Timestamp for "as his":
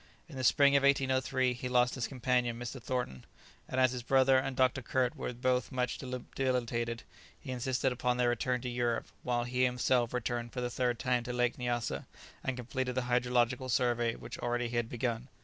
3.79-4.01